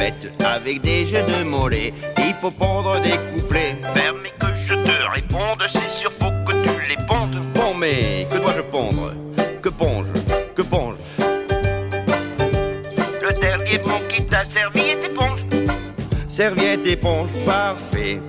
avec 0.45 0.81
des 0.81 1.05
jeux 1.05 1.23
de 1.23 1.43
mollets, 1.43 1.91
il 2.19 2.35
faut 2.35 2.51
pondre 2.51 2.99
des 3.01 3.17
couplets. 3.33 3.77
Permets 3.95 4.33
que 4.39 4.47
je 4.67 4.75
te 4.75 5.11
réponde, 5.11 5.63
c'est 5.67 5.89
sûr, 5.89 6.11
faut 6.11 6.42
mais 7.83 8.25
que 8.29 8.37
dois-je 8.37 8.61
pondre? 8.61 9.11
Que 9.61 9.69
ponge 9.69 10.07
Que 10.55 10.61
ponge 10.61 10.95
Le 13.21 13.31
dernier 13.41 13.79
mot 13.85 14.01
qui 14.07 14.25
t'a 14.25 14.43
servi 14.45 14.81
est 14.93 15.05
éponge. 15.05 15.41
Serviette, 16.27 16.85
éponge, 16.87 17.31
parfait. 17.45 18.21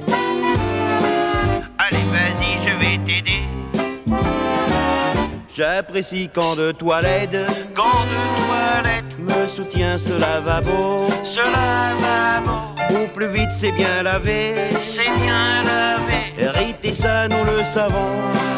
Allez, 1.85 2.07
vas-y, 2.15 2.51
je 2.67 2.73
vais 2.81 2.99
t'aider. 3.07 3.43
J'apprécie 5.55 6.29
quand 6.35 6.57
de 6.57 6.73
toilette, 6.73 7.39
quand 7.75 8.01
de 8.13 8.21
toilette 8.41 9.19
me 9.19 9.47
soutient 9.47 9.97
ce 9.97 10.15
lavabo, 10.15 11.07
ce 11.23 11.41
lavabo. 11.57 12.64
Ou 12.95 13.09
plus 13.09 13.27
vite 13.29 13.51
c'est 13.51 13.73
bien 13.73 14.05
lavé, 14.05 14.55
c'est 14.81 15.11
bien 15.23 15.65
lavé. 15.65 16.21
Hérité 16.39 16.95
ça 16.95 17.27
nous 17.27 17.45
le 17.45 17.65
savons, 17.65 18.13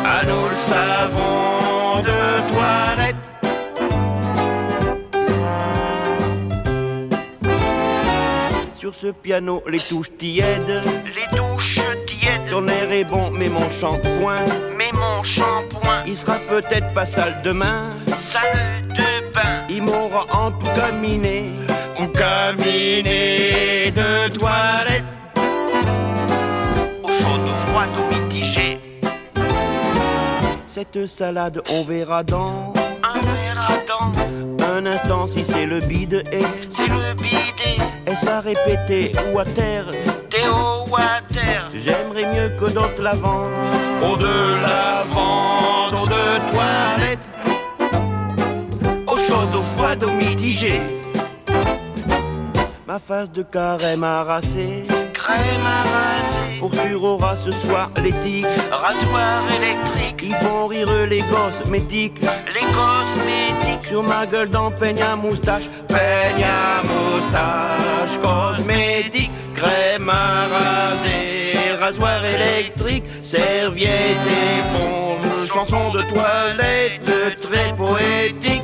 ah 0.04 0.20
nous 0.26 0.48
le 0.50 0.56
savons 0.56 2.02
de 2.02 2.52
toilette. 2.52 3.16
Sur 8.74 8.94
ce 8.94 9.06
piano 9.08 9.62
les 9.66 9.78
touches 9.78 10.16
tièdes, 10.18 10.82
les 11.06 11.36
touches 11.36 11.80
tièdes. 12.06 12.50
Ton 12.50 12.68
air 12.68 12.92
est 12.92 13.04
bon 13.04 13.30
mais 13.30 13.48
mon 13.48 13.70
shampoing, 13.70 14.36
mais 14.76 14.92
mon 14.92 15.22
shampoing. 15.22 16.02
Il 16.06 16.16
sera 16.16 16.36
peut-être 16.48 16.92
pas 16.92 17.06
sale 17.06 17.40
demain, 17.42 17.96
sale 18.18 18.42
de 18.90 19.32
bain. 19.32 19.64
Il 19.70 19.82
m'aura 19.82 20.26
en 20.32 20.50
tout 20.50 20.66
caminé, 22.16 22.16
ou 22.16 22.18
caminé 22.18 23.90
de 23.92 24.28
toilette. 24.32 25.04
Au 27.02 27.08
chaud, 27.08 27.40
au 27.44 27.54
froid, 27.66 27.86
au 27.96 28.14
mitigé. 28.14 28.80
Cette 30.66 31.06
salade, 31.06 31.62
on 31.70 31.84
verra 31.84 32.22
dans 32.22 32.72
un 33.02 33.18
verra 33.20 33.78
dans 33.86 34.64
un 34.64 34.86
instant 34.86 35.26
si 35.26 35.44
c'est 35.44 35.66
le 35.66 35.80
bide 35.80 36.24
et 36.32 36.44
c'est 36.70 36.88
le 36.88 37.14
bide. 37.14 37.80
Est-ce 38.06 38.28
à 38.28 38.40
répéter 38.40 39.12
ou 39.32 39.38
à 39.38 39.44
terre? 39.44 39.86
Théo 40.30 40.84
à 40.96 41.20
terre? 41.32 41.68
J'aimerais 41.74 42.26
mieux 42.34 42.50
que 42.50 42.70
d'autres 42.70 43.02
la 43.02 43.14
vendent. 43.14 43.52
Au 44.02 44.16
de 44.16 44.60
la 44.62 45.04
vente, 45.10 45.92
au 45.92 46.06
de 46.06 46.38
toilette. 46.50 47.26
Au 49.06 49.16
chaud, 49.16 49.48
au 49.54 49.62
froid, 49.62 49.96
au 50.06 50.10
mitigé. 50.12 50.80
Face 52.98 53.30
de 53.30 53.42
carême 53.42 54.04
harassée. 54.04 54.84
Crème 55.12 55.66
harassée. 55.66 56.58
Pour 56.58 56.72
sur 56.72 57.04
aura 57.04 57.36
ce 57.36 57.52
soir 57.52 57.90
l'éthique. 58.02 58.46
Rasoir 58.70 59.42
électrique. 59.54 60.22
Ils 60.22 60.34
font 60.36 60.66
rire 60.66 60.88
les 61.06 61.20
cosmétiques. 61.20 62.20
Les 62.20 62.66
cosmétiques. 62.72 63.86
Sur 63.86 64.02
ma 64.02 64.24
gueule 64.24 64.48
dans 64.48 64.70
peigne 64.70 65.02
à 65.02 65.14
moustache. 65.14 65.68
Peigne 65.88 66.44
à 66.44 66.82
moustache. 66.86 68.18
Cosmétique. 68.22 69.30
Crème 69.54 70.08
à 70.08 70.46
raser. 70.54 71.76
Rasoir 71.78 72.24
électrique. 72.24 73.04
Serviette 73.20 74.26
éponge. 74.58 75.48
Chanson 75.52 75.90
de 75.90 76.00
toilette 76.00 77.40
très 77.42 77.76
poétique. 77.76 78.55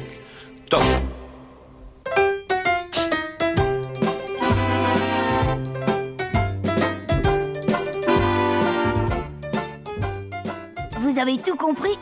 Avez 11.22 11.38
tout 11.38 11.54
compris 11.54 11.96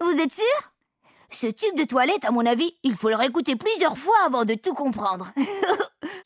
Vous 0.00 0.18
êtes 0.18 0.32
sûr? 0.32 0.72
Ce 1.30 1.46
tube 1.46 1.76
de 1.76 1.84
toilette, 1.84 2.24
à 2.24 2.32
mon 2.32 2.44
avis, 2.44 2.74
il 2.82 2.96
faut 2.96 3.08
le 3.08 3.14
réécouter 3.14 3.54
plusieurs 3.54 3.96
fois 3.96 4.16
avant 4.26 4.44
de 4.44 4.54
tout 4.54 4.74
comprendre. 4.74 5.30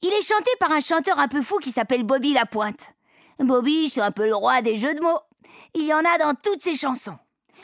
il 0.02 0.08
est 0.08 0.26
chanté 0.26 0.50
par 0.58 0.72
un 0.72 0.80
chanteur 0.80 1.18
un 1.18 1.28
peu 1.28 1.42
fou 1.42 1.58
qui 1.58 1.70
s'appelle 1.70 2.02
Bobby 2.02 2.32
Lapointe. 2.32 2.94
Bobby, 3.38 3.90
c'est 3.90 4.00
un 4.00 4.10
peu 4.10 4.24
le 4.24 4.34
roi 4.34 4.62
des 4.62 4.76
jeux 4.76 4.94
de 4.94 5.02
mots. 5.02 5.18
Il 5.74 5.84
y 5.84 5.92
en 5.92 5.98
a 5.98 6.16
dans 6.18 6.32
toutes 6.42 6.62
ses 6.62 6.74
chansons. 6.74 7.18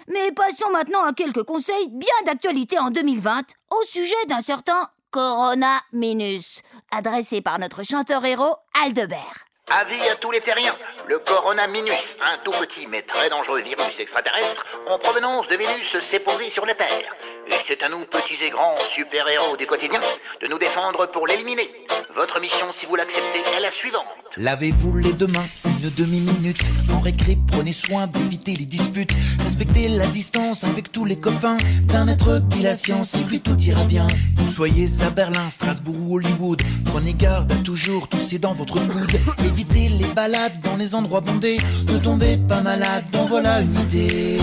Mais 0.08 0.30
passons 0.32 0.70
maintenant 0.70 1.04
à 1.04 1.14
quelques 1.14 1.44
conseils 1.44 1.88
bien 1.88 2.08
d'actualité 2.26 2.78
en 2.78 2.90
2020 2.90 3.40
au 3.70 3.84
sujet 3.86 4.26
d'un 4.28 4.42
certain 4.42 4.90
Corona 5.10 5.78
Minus, 5.94 6.60
adressé 6.90 7.40
par 7.40 7.58
notre 7.58 7.82
chanteur 7.82 8.22
héros 8.26 8.56
Aldebert. 8.84 9.46
Avis 9.72 10.02
à 10.08 10.16
tous 10.16 10.32
les 10.32 10.40
terriens, 10.40 10.76
le 11.06 11.20
Corona 11.20 11.68
Minus, 11.68 12.16
un 12.20 12.38
tout 12.38 12.50
petit 12.50 12.88
mais 12.88 13.02
très 13.02 13.30
dangereux 13.30 13.60
virus 13.60 14.00
extraterrestre 14.00 14.66
en 14.88 14.98
provenance 14.98 15.46
de 15.46 15.54
Vénus, 15.54 15.96
s'est 16.00 16.18
posé 16.18 16.50
sur 16.50 16.66
la 16.66 16.74
Terre. 16.74 17.14
Et 17.48 17.54
c'est 17.66 17.82
à 17.82 17.88
nous, 17.88 18.04
petits 18.04 18.42
et 18.44 18.50
grands 18.50 18.74
super-héros 18.88 19.56
du 19.56 19.66
quotidien, 19.66 20.00
de 20.40 20.46
nous 20.48 20.58
défendre 20.58 21.06
pour 21.10 21.26
l'éliminer. 21.26 21.70
Votre 22.14 22.40
mission, 22.40 22.72
si 22.72 22.86
vous 22.86 22.96
l'acceptez, 22.96 23.42
est 23.56 23.60
la 23.60 23.70
suivante. 23.70 24.04
Lavez-vous 24.36 24.98
les 24.98 25.12
deux 25.12 25.26
mains 25.28 25.46
une 25.82 25.90
demi-minute. 25.90 26.60
En 26.92 27.00
récré, 27.00 27.38
prenez 27.46 27.72
soin 27.72 28.06
d'éviter 28.06 28.54
les 28.54 28.66
disputes. 28.66 29.12
Respectez 29.44 29.88
la 29.88 30.06
distance 30.06 30.64
avec 30.64 30.92
tous 30.92 31.04
les 31.04 31.16
copains. 31.16 31.56
D'un 31.84 32.08
être 32.08 32.42
qui 32.50 32.60
la 32.60 32.76
science 32.76 33.14
et 33.14 33.24
puis 33.24 33.40
tout 33.40 33.58
ira 33.58 33.84
bien. 33.84 34.06
Vous 34.36 34.48
soyez 34.48 34.88
à 35.02 35.10
Berlin, 35.10 35.48
Strasbourg 35.50 35.96
ou 36.00 36.16
Hollywood. 36.16 36.62
Prenez 36.86 37.14
garde 37.14 37.52
à 37.52 37.56
toujours 37.56 38.08
tousser 38.08 38.38
dans 38.38 38.54
votre 38.54 38.74
coude. 38.74 39.20
Évitez 39.46 39.88
les 39.88 40.08
balades 40.08 40.60
dans 40.62 40.76
les 40.76 40.94
endroits 40.94 41.20
bondés. 41.20 41.58
Ne 41.88 41.98
tombez 41.98 42.36
pas 42.36 42.60
malade, 42.60 43.04
bon 43.12 43.24
voilà 43.24 43.60
une 43.60 43.74
idée. 43.80 44.38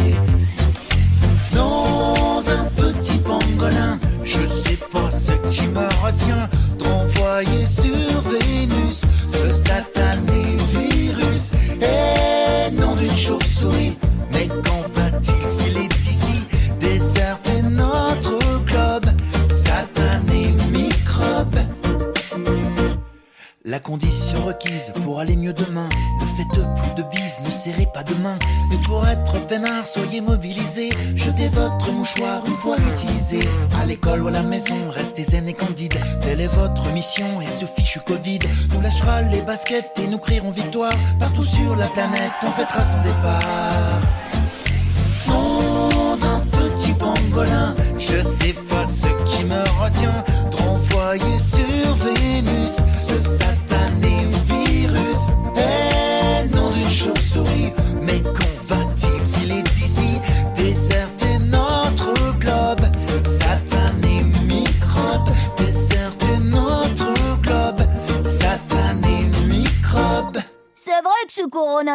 Petit 2.88 3.17
pangolin, 3.17 4.00
je 4.23 4.39
sais 4.47 4.78
pas 4.93 5.12
ce 5.12 5.34
qui 5.50 5.67
me 5.67 5.86
retient 6.02 6.47
d'envoyer 6.80 7.65
sur 7.65 8.21
Vénus 8.21 9.02
ce 9.30 9.54
satané 9.54 10.56
virus. 10.71 11.52
Et 11.82 12.71
nom 12.71 12.95
d'une 12.95 13.13
chauve-souris, 13.13 13.97
mais 14.32 14.47
La 23.69 23.80
condition 23.80 24.45
requise 24.45 24.93
pour 25.03 25.19
aller 25.19 25.36
mieux 25.36 25.51
demain. 25.51 25.89
Ne 26.21 26.25
faites 26.38 26.47
plus 26.53 26.93
de 26.95 27.03
bises, 27.10 27.41
ne 27.45 27.51
serrez 27.51 27.86
pas 27.93 28.01
de 28.01 28.13
main. 28.23 28.39
Mais 28.69 28.77
pour 28.86 29.06
être 29.06 29.45
peinard, 29.45 29.86
soyez 29.86 30.21
mobilisés. 30.21 30.89
Jetez 31.15 31.49
votre 31.49 31.91
mouchoir 31.91 32.45
une 32.47 32.56
fois 32.56 32.77
utilisé. 32.93 33.39
À 33.77 33.86
l'école 33.86 34.23
ou 34.23 34.30
à 34.30 34.32
la 34.32 34.41
maison, 34.41 34.89
restez 34.89 35.25
zen 35.25 35.49
et 35.49 35.53
candide. 35.53 35.99
Telle 36.21 36.39
est 36.39 36.47
votre 36.47 36.89
mission 36.93 37.41
et 37.41 37.45
ce 37.45 37.65
fichu 37.65 37.99
Covid 38.08 38.39
nous 38.73 38.80
lâchera 38.80 39.23
les 39.23 39.41
baskets 39.41 39.99
et 40.01 40.08
nous 40.08 40.17
crierons 40.17 40.51
victoire. 40.51 40.93
Partout 41.19 41.43
sur 41.43 41.75
la 41.75 41.88
planète, 41.88 42.32
on 42.43 42.51
fêtera 42.51 42.86
son 42.86 43.01
départ. 43.01 43.99
Nom 45.27 46.15
d'un 46.15 46.39
petit 46.58 46.93
pangolin, 46.93 47.75
je 47.99 48.23
sais 48.23 48.53
pas 48.53 48.66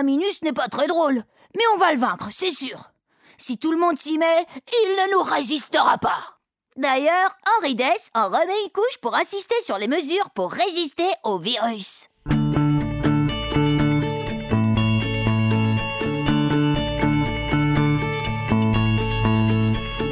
coronaminus 0.03 0.43
n'est 0.43 0.53
pas 0.53 0.69
très 0.69 0.87
drôle, 0.87 1.23
mais 1.57 1.63
on 1.75 1.79
va 1.79 1.93
le 1.93 1.99
vaincre, 1.99 2.29
c'est 2.33 2.51
sûr. 2.51 2.91
Si 3.39 3.57
tout 3.57 3.73
le 3.73 3.79
monde 3.79 3.99
s'y 3.99 4.19
met, 4.19 4.47
il 4.67 4.97
ne 4.97 5.13
nous 5.13 5.23
résistera 5.23 5.99
pas. 5.99 6.39
D'ailleurs, 6.77 7.37
Henri 7.59 7.75
Dess 7.75 8.11
en 8.15 8.27
remet 8.27 8.65
une 8.65 8.73
couche 8.73 8.99
pour 9.01 9.15
insister 9.15 9.55
sur 9.63 9.79
les 9.79 9.89
mesures 9.89 10.31
pour 10.35 10.51
résister 10.51 11.09
au 11.23 11.39
virus. 11.39 12.09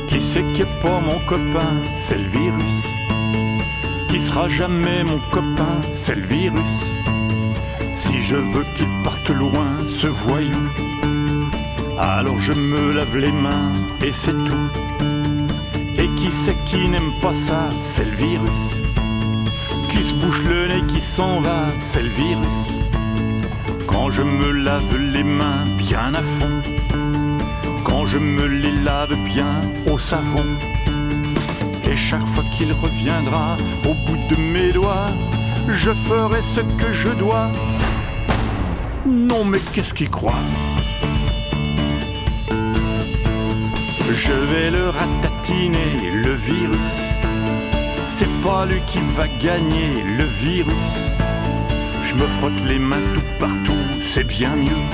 Qui 0.07 0.20
c'est 0.20 0.53
qui 0.53 0.62
est 0.62 0.81
pas 0.83 1.00
mon 1.00 1.18
copain 1.26 1.83
C'est 1.94 2.18
le 2.18 2.29
virus. 2.29 2.85
Qui 4.09 4.20
sera 4.20 4.48
jamais 4.48 5.03
mon 5.05 5.18
copain 5.31 5.81
C'est 5.92 6.14
le 6.14 6.22
virus. 6.22 6.94
Je 8.31 8.37
veux 8.37 8.64
qu'il 8.77 8.87
parte 9.03 9.29
loin, 9.29 9.77
ce 9.88 10.07
voyou, 10.07 10.71
alors 11.99 12.38
je 12.38 12.53
me 12.53 12.93
lave 12.93 13.16
les 13.16 13.33
mains 13.33 13.73
et 14.01 14.12
c'est 14.12 14.38
tout. 14.45 14.69
Et 15.97 16.07
qui 16.14 16.31
c'est 16.31 16.55
qui 16.64 16.88
n'aime 16.88 17.11
pas 17.21 17.33
ça? 17.33 17.71
C'est 17.81 18.05
le 18.05 18.12
virus. 18.12 18.83
Qui 19.88 20.05
se 20.05 20.14
bouche 20.14 20.45
le 20.45 20.69
nez, 20.69 20.87
qui 20.87 21.01
s'en 21.01 21.40
va? 21.40 21.66
C'est 21.79 22.03
le 22.03 22.09
virus. 22.09 22.79
Quand 23.88 24.12
je 24.12 24.23
me 24.23 24.53
lave 24.53 24.97
les 24.97 25.25
mains 25.25 25.64
bien 25.77 26.14
à 26.14 26.23
fond 26.23 26.62
quand 27.83 28.07
je 28.07 28.19
me 28.19 28.47
les 28.47 28.71
lave 28.71 29.16
bien 29.25 29.61
au 29.90 29.99
savon. 29.99 30.47
Et 31.83 31.97
chaque 31.97 32.27
fois 32.27 32.45
qu'il 32.53 32.73
reviendra 32.73 33.57
au 33.88 33.95
bout 33.95 34.19
de 34.29 34.37
mes 34.37 34.71
doigts, 34.71 35.11
je 35.66 35.93
ferai 35.93 36.43
ce 36.43 36.61
que 36.61 36.93
je 36.93 37.09
dois. 37.09 37.51
Non 39.07 39.45
mais 39.45 39.59
qu'est-ce 39.73 39.95
qu'il 39.95 40.11
croit? 40.11 40.35
Je 44.11 44.33
vais 44.33 44.71
le 44.71 44.91
ratatiner, 44.91 46.11
le 46.13 46.35
virus. 46.35 46.77
C'est 48.05 48.29
pas 48.43 48.67
lui 48.67 48.81
qui 48.87 48.99
va 49.17 49.27
gagner, 49.41 50.03
le 50.19 50.25
virus. 50.25 50.75
Je 52.03 52.15
me 52.15 52.27
frotte 52.27 52.63
les 52.67 52.79
mains 52.79 53.01
tout 53.15 53.39
partout, 53.39 53.85
c'est 54.03 54.25
bien 54.25 54.55
mieux. 54.55 54.85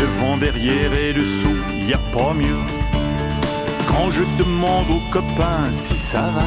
Devant, 0.00 0.38
derrière 0.38 0.94
et 0.94 1.12
dessous, 1.12 1.58
y 1.86 1.92
a 1.92 1.98
pas 1.98 2.32
mieux. 2.32 2.62
Quand 3.88 4.10
je 4.10 4.22
demande 4.38 4.90
aux 4.90 5.10
copains 5.10 5.68
si 5.72 5.96
ça 5.96 6.22
va, 6.22 6.46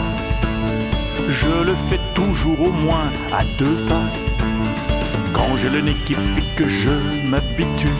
je 1.28 1.63
le 1.63 1.76
fais 1.76 2.00
toujours 2.15 2.60
au 2.62 2.72
moins 2.72 3.12
à 3.32 3.43
deux 3.60 3.76
pas. 3.88 4.33
Quand 5.45 5.58
j'ai 5.58 5.69
le 5.69 5.82
nez 5.82 5.95
qui 6.06 6.15
pique, 6.15 6.56
que 6.56 6.69
je 6.69 6.89
m'habitue. 7.25 7.97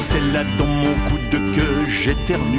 C'est 0.00 0.20
là 0.32 0.42
dans 0.58 0.66
mon 0.66 0.92
coude 1.08 1.54
que 1.54 1.88
j'éternue. 1.88 2.58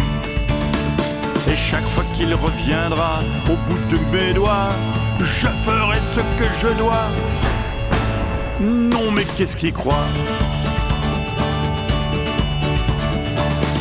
Et 1.51 1.57
chaque 1.57 1.87
fois 1.89 2.05
qu'il 2.13 2.33
reviendra 2.33 3.19
au 3.49 3.57
bout 3.67 3.79
de 3.89 3.97
mes 4.15 4.33
doigts, 4.33 4.69
je 5.19 5.47
ferai 5.47 5.99
ce 5.99 6.21
que 6.39 6.49
je 6.61 6.73
dois. 6.75 7.07
Non 8.61 9.11
mais 9.11 9.25
qu'est-ce 9.35 9.57
qu'il 9.57 9.73
croit? 9.73 10.07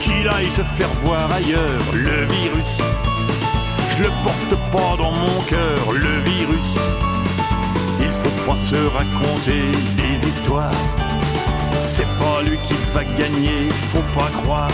Qu'il 0.01 0.29
aille 0.29 0.51
se 0.51 0.63
faire 0.63 0.93
voir 1.05 1.31
ailleurs, 1.33 1.85
le 1.95 2.27
virus. 2.27 2.79
Je 3.97 4.03
le 4.03 4.11
porte 4.25 4.73
pas 4.73 4.97
dans 4.97 5.13
mon 5.13 5.41
cœur, 5.43 5.93
le 5.93 6.21
virus. 6.23 6.75
Se 8.57 8.75
raconter 8.75 9.71
des 9.97 10.29
histoires. 10.29 10.71
C'est 11.81 12.09
pas 12.19 12.43
lui 12.45 12.59
qui 12.65 12.75
va 12.93 13.03
gagner, 13.05 13.69
faut 13.71 14.05
pas 14.19 14.29
croire. 14.43 14.71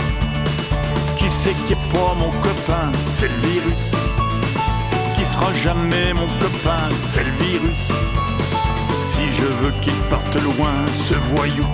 Qui 1.15 1.29
c'est 1.29 1.53
qui 1.65 1.73
est 1.73 1.91
pas 1.93 2.13
mon 2.17 2.31
copain, 2.41 2.91
c'est 3.03 3.27
le 3.27 3.35
virus. 3.47 3.91
Qui 5.15 5.23
sera 5.23 5.53
jamais 5.53 6.13
mon 6.13 6.27
copain, 6.27 6.89
c'est 6.97 7.23
le 7.23 7.31
virus. 7.31 7.87
Si 8.99 9.21
je 9.31 9.45
veux 9.61 9.71
qu'il 9.81 9.99
parte 10.09 10.35
loin, 10.41 10.75
ce 10.93 11.13
voyou, 11.35 11.67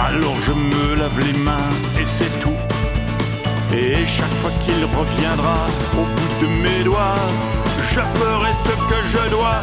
alors 0.00 0.36
je 0.46 0.52
me 0.52 0.94
lave 0.96 1.18
les 1.20 1.38
mains 1.38 1.70
et 2.00 2.06
c'est 2.08 2.40
tout. 2.40 2.60
Et 3.72 4.04
chaque 4.06 4.34
fois 4.40 4.50
qu'il 4.64 4.84
reviendra 4.98 5.66
au 5.94 6.04
bout 6.04 6.46
de 6.46 6.48
mes 6.60 6.82
doigts, 6.82 7.14
je 7.92 8.00
ferai 8.00 8.52
ce 8.54 8.72
que 8.88 9.06
je 9.06 9.30
dois. 9.30 9.62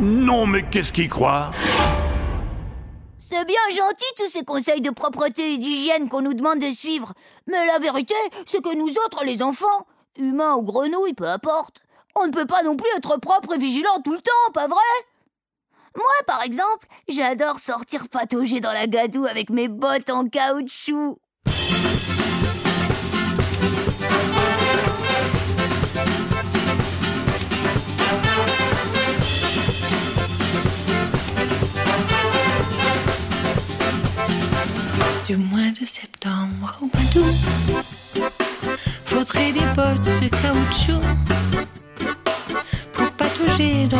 Non 0.00 0.46
mais 0.46 0.62
qu'est-ce 0.62 0.92
qu'il 0.92 1.08
croit? 1.08 1.50
C'est 3.18 3.44
bien 3.44 3.56
gentil 3.70 4.06
tous 4.16 4.28
ces 4.28 4.44
conseils 4.44 4.80
de 4.80 4.90
propreté 4.90 5.54
et 5.54 5.58
d'hygiène 5.58 6.08
qu'on 6.08 6.22
nous 6.22 6.34
demande 6.34 6.60
de 6.60 6.70
suivre. 6.70 7.12
Mais 7.48 7.66
la 7.66 7.80
vérité, 7.80 8.14
c'est 8.46 8.62
que 8.62 8.74
nous 8.74 8.90
autres, 9.04 9.24
les 9.24 9.42
enfants, 9.42 9.86
humains 10.16 10.54
ou 10.54 10.62
grenouilles, 10.62 11.14
peu 11.14 11.26
importe, 11.26 11.82
on 12.14 12.26
ne 12.26 12.32
peut 12.32 12.46
pas 12.46 12.62
non 12.62 12.76
plus 12.76 12.88
être 12.96 13.16
propre 13.18 13.54
et 13.54 13.58
vigilant 13.58 14.00
tout 14.04 14.12
le 14.12 14.20
temps, 14.20 14.52
pas 14.54 14.68
vrai? 14.68 14.78
Moi, 15.96 16.06
par 16.26 16.42
exemple, 16.42 16.86
j'adore 17.08 17.58
sortir 17.58 18.08
patauger 18.08 18.60
dans 18.60 18.72
la 18.72 18.86
gadoue 18.86 19.26
avec 19.26 19.50
mes 19.50 19.68
bottes 19.68 20.10
en 20.10 20.24
caoutchouc. 20.26 21.18
Du 35.28 35.36
mois 35.36 35.70
de 35.78 35.84
septembre 35.84 36.78
au 36.80 36.86
d'août, 36.86 38.30
faudrait 39.04 39.52
des 39.52 39.60
bottes 39.76 40.22
de 40.22 40.28
caoutchouc 40.28 41.02
pour 42.94 43.10
patauger 43.10 43.86
dans 43.88 43.97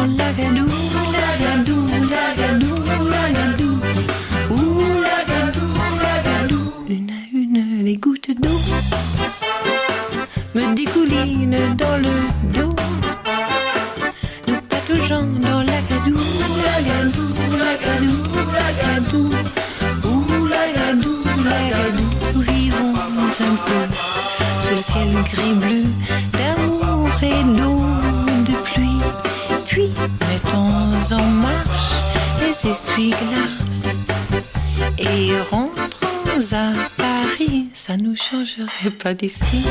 Paris. 36.97 37.69
Ça 37.73 37.97
nous 37.97 38.17
changerait 38.17 38.91
pas 39.03 39.15
d'ici. 39.15 39.65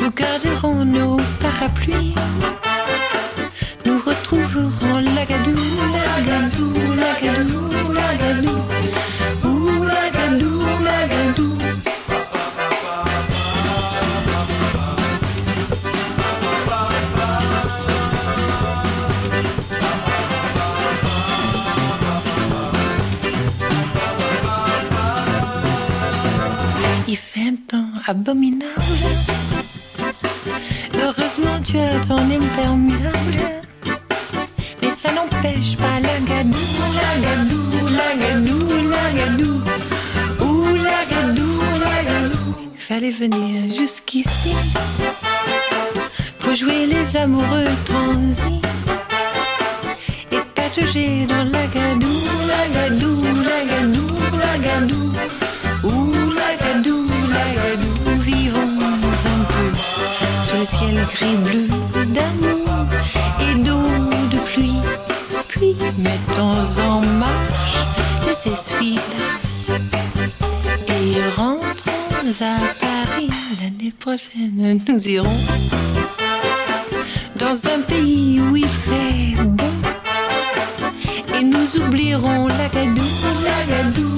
Nous 0.00 0.10
garderons 0.10 0.84
nos 0.84 1.16
parapluies. 1.40 2.14
Nous 3.86 3.98
retrouverons 3.98 4.98
l'agadou, 4.98 5.56
l'agadou, 5.94 6.72
l'agadou, 6.96 7.92
l'agadou. 7.92 8.48
Ouh, 8.48 8.69
abominable. 28.10 29.04
Heureusement, 31.00 31.58
tu 31.64 31.78
as 31.78 32.00
ton 32.00 32.18
imperméable. 32.18 33.38
Mais 34.82 34.90
ça 34.90 35.12
n'empêche 35.12 35.76
pas 35.76 36.00
la 36.00 36.18
gadou, 36.30 36.66
la 37.00 37.12
gadou, 37.26 37.64
la 37.98 38.10
gadou, 38.22 38.62
la 38.94 39.06
gadou. 39.18 39.56
Ouh, 40.44 40.74
la 40.86 41.00
gadou, 41.12 41.52
la 41.84 41.98
gadou. 42.10 42.54
Fallait 42.76 43.12
venir 43.12 43.72
jusqu'ici 43.72 44.54
pour 46.40 46.54
jouer 46.54 46.86
les 46.86 47.16
amoureux 47.16 47.74
transis 47.84 48.60
et 50.32 50.40
patauger 50.56 51.26
dans 51.26 51.44
la 51.44 51.64
gadou, 51.68 52.16
la 52.52 52.62
gadou, 52.74 53.22
la 53.48 53.60
gadou, 53.70 54.08
la 54.42 54.58
gadou. 54.66 55.12
Le 60.60 60.66
ciel 60.66 61.06
gris-bleu 61.14 61.68
d'amour 62.08 62.84
et 63.40 63.54
d'eau 63.64 63.82
de 64.30 64.38
pluie. 64.50 64.82
Puis 65.48 65.74
mettons 65.98 66.82
en 66.82 67.00
marche 67.00 67.78
les 68.26 68.52
essuie-glaces 68.52 69.70
et 70.88 71.36
rentrons 71.36 72.30
à 72.40 72.58
Paris. 72.78 73.30
L'année 73.62 73.94
prochaine, 73.98 74.78
nous 74.86 75.08
irons 75.08 75.40
dans 77.36 77.56
un 77.74 77.80
pays 77.80 78.40
où 78.40 78.56
il 78.56 78.68
fait 78.68 79.42
bon. 79.42 79.72
Et 81.38 81.42
nous 81.42 81.76
oublierons 81.76 82.48
la 82.48 82.68
gadou, 82.68 83.08
la 83.44 84.09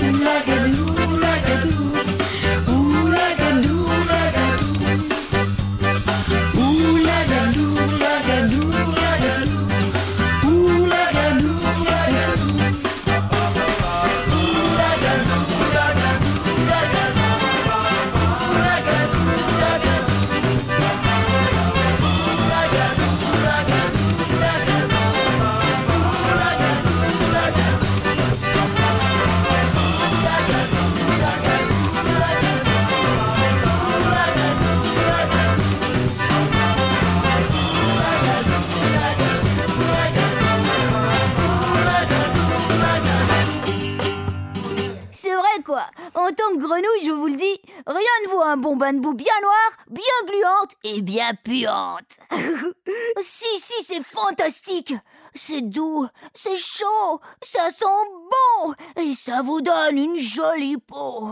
vaut 49.01 49.11
un 49.11 49.13
bon 49.13 49.15
bain 49.15 49.15
de 49.15 49.15
boue 49.15 49.15
bien 49.15 49.41
noir, 49.43 49.71
bien 49.89 50.27
gluante 50.27 50.73
et 50.85 51.01
bien 51.03 51.33
puante. 51.43 52.19
si, 53.21 53.59
si, 53.59 53.83
c'est 53.85 54.05
fantastique. 54.05 54.95
C'est 55.35 55.63
doux, 55.63 56.07
c'est 56.35 56.57
chaud, 56.57 57.21
ça 57.41 57.71
sent 57.71 57.85
bon 57.87 58.75
et 58.97 59.13
ça 59.15 59.43
vous 59.43 59.61
donne 59.61 59.97
une 59.97 60.19
jolie 60.19 60.77
peau. 60.79 61.31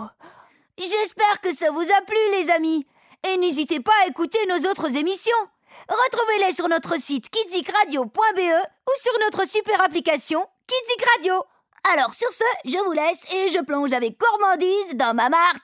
J'espère 0.79 1.41
que 1.43 1.55
ça 1.55 1.71
vous 1.71 1.83
a 1.83 2.01
plu 2.03 2.19
les 2.33 2.51
amis. 2.51 2.87
Et 3.29 3.37
n'hésitez 3.37 3.81
pas 3.81 3.93
à 4.03 4.09
écouter 4.09 4.39
nos 4.49 4.71
autres 4.71 4.97
émissions. 4.97 5.33
Retrouvez-les 5.89 6.55
sur 6.55 6.69
notre 6.69 6.99
site 6.99 7.29
kidzikradio.be 7.29 8.07
ou 8.07 8.93
sur 8.99 9.13
notre 9.25 9.47
super 9.47 9.83
application 9.83 10.47
Kidzik 10.67 11.07
Radio. 11.17 11.45
Alors 11.93 12.15
sur 12.15 12.33
ce, 12.33 12.45
je 12.65 12.79
vous 12.79 12.93
laisse 12.93 13.25
et 13.35 13.49
je 13.51 13.63
plonge 13.63 13.93
avec 13.93 14.19
gourmandise 14.19 14.95
dans 14.95 15.15
ma 15.15 15.29
mare 15.29 15.55